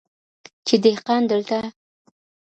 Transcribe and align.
چي 0.67 0.75
دهقان 0.83 1.21
دلته 1.31 1.59